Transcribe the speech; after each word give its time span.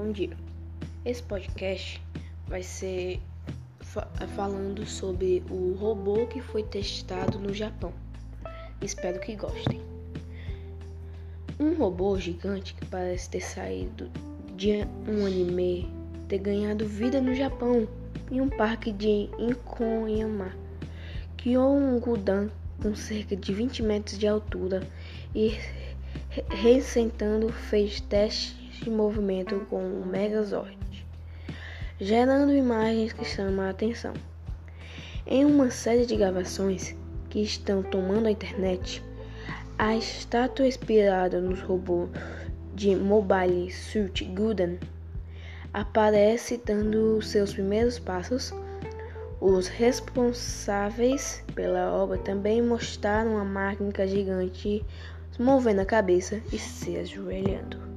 Bom 0.00 0.12
dia. 0.12 0.36
Esse 1.04 1.20
podcast 1.24 2.00
vai 2.46 2.62
ser 2.62 3.20
fa 3.80 4.06
falando 4.36 4.86
sobre 4.86 5.42
o 5.50 5.72
robô 5.72 6.24
que 6.28 6.40
foi 6.40 6.62
testado 6.62 7.36
no 7.36 7.52
Japão. 7.52 7.92
Espero 8.80 9.18
que 9.18 9.34
gostem. 9.34 9.82
Um 11.58 11.74
robô 11.74 12.16
gigante 12.16 12.74
que 12.74 12.86
parece 12.86 13.28
ter 13.28 13.40
saído 13.40 14.08
de 14.54 14.86
um 15.08 15.26
anime 15.26 15.92
ter 16.28 16.38
ganhado 16.38 16.86
vida 16.86 17.20
no 17.20 17.34
Japão 17.34 17.88
em 18.30 18.40
um 18.40 18.48
parque 18.48 18.92
de 18.92 19.28
Inkoyama. 19.36 20.52
Criou 21.36 21.76
um 21.76 21.98
Gudan 21.98 22.50
com 22.80 22.94
cerca 22.94 23.34
de 23.34 23.52
20 23.52 23.82
metros 23.82 24.16
de 24.16 24.28
altura 24.28 24.80
e 25.34 25.58
recentando 26.50 27.48
fez 27.52 28.00
testes 28.00 28.67
de 28.80 28.90
movimento 28.90 29.66
com 29.68 29.82
o 29.82 30.06
Megazord, 30.06 30.78
gerando 32.00 32.52
imagens 32.52 33.12
que 33.12 33.24
chamam 33.24 33.66
a 33.66 33.70
atenção. 33.70 34.14
Em 35.26 35.44
uma 35.44 35.70
série 35.70 36.06
de 36.06 36.16
gravações 36.16 36.96
que 37.28 37.42
estão 37.42 37.82
tomando 37.82 38.26
a 38.26 38.30
internet, 38.30 39.02
a 39.76 39.94
estátua 39.94 40.66
inspirada 40.66 41.40
nos 41.40 41.60
robôs 41.60 42.10
de 42.74 42.96
Mobile 42.96 43.70
Suit 43.70 44.24
Gundam 44.24 44.78
aparece 45.72 46.60
dando 46.64 47.20
seus 47.22 47.52
primeiros 47.52 47.98
passos. 47.98 48.52
Os 49.40 49.68
responsáveis 49.68 51.44
pela 51.54 51.92
obra 51.92 52.18
também 52.18 52.60
mostraram 52.60 53.38
a 53.38 53.44
máquina 53.44 54.06
gigante 54.06 54.84
movendo 55.38 55.80
a 55.80 55.84
cabeça 55.84 56.40
e 56.52 56.58
se 56.58 56.96
ajoelhando. 56.96 57.87